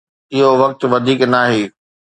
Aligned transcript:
اهو 0.33 0.51
وقت 0.61 0.79
وڌيڪ 0.91 1.19
ناهي. 1.33 1.63